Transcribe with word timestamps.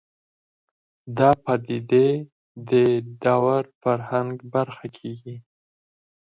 دا 1.17 1.29
پدیدې 1.43 2.07
د 2.69 2.71
دور 3.23 3.63
فرهنګ 3.81 4.31
برخه 4.53 4.87
کېږي 4.97 5.35